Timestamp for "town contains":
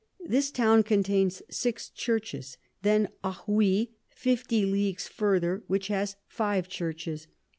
0.49-1.43